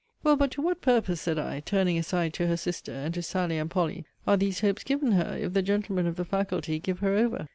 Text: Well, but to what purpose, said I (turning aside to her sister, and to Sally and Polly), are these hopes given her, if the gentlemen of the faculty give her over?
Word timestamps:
Well, 0.23 0.35
but 0.35 0.49
to 0.53 0.63
what 0.63 0.81
purpose, 0.81 1.21
said 1.21 1.37
I 1.37 1.59
(turning 1.59 1.95
aside 1.95 2.33
to 2.33 2.47
her 2.47 2.57
sister, 2.57 2.91
and 2.91 3.13
to 3.13 3.21
Sally 3.21 3.59
and 3.59 3.69
Polly), 3.69 4.03
are 4.25 4.35
these 4.35 4.61
hopes 4.61 4.83
given 4.83 5.11
her, 5.11 5.37
if 5.39 5.53
the 5.53 5.61
gentlemen 5.61 6.07
of 6.07 6.15
the 6.15 6.25
faculty 6.25 6.79
give 6.79 7.01
her 7.01 7.13
over? 7.15 7.49